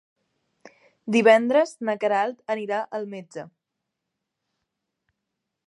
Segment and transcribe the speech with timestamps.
[1.15, 3.45] Divendres na Queralt anirà al metge.